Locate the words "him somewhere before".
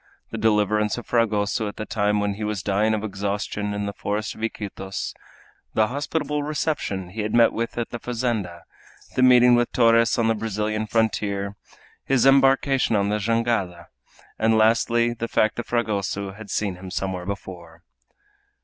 16.77-17.83